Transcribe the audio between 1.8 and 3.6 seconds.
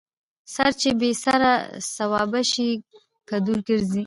سوابه شي کدو